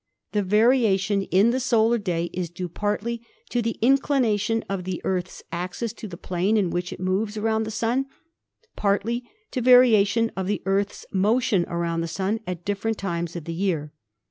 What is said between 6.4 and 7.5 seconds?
in which it moves